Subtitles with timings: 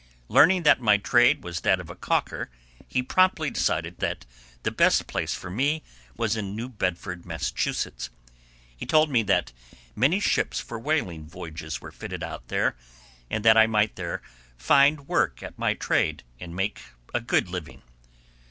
[0.29, 2.49] Learning that my trade was that of a calker,
[2.87, 4.25] he promptly decided that
[4.63, 5.83] the best place for me
[6.17, 7.53] was in New Bedford, Mass.
[8.75, 9.53] He told me that
[9.95, 12.75] many ships for whaling voyages were fitted out there,
[13.29, 14.23] and that I might there
[14.57, 16.79] find work at my trade and make
[17.13, 17.83] a good living.